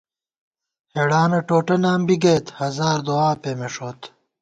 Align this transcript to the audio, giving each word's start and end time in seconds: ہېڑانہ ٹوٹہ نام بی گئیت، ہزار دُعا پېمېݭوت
ہېڑانہ 0.93 1.39
ٹوٹہ 1.47 1.75
نام 1.83 2.01
بی 2.07 2.15
گئیت، 2.23 2.45
ہزار 2.59 2.97
دُعا 3.07 3.29
پېمېݭوت 3.41 4.01